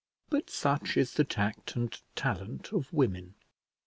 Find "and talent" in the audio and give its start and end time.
1.75-2.71